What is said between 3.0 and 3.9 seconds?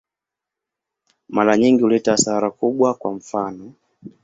mfano.